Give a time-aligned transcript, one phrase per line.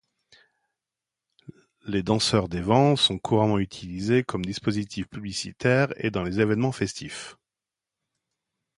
[1.85, 7.37] Les danseurs-des-vents sont couramment utilisés comme dispositifs publicitaires et dans les évènements festifs.